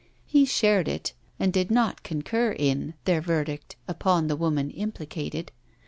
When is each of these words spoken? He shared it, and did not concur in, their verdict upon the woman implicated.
He 0.25 0.45
shared 0.45 0.87
it, 0.87 1.13
and 1.39 1.53
did 1.53 1.69
not 1.69 2.01
concur 2.01 2.53
in, 2.53 2.95
their 3.05 3.21
verdict 3.21 3.75
upon 3.87 4.29
the 4.29 4.35
woman 4.35 4.71
implicated. 4.71 5.51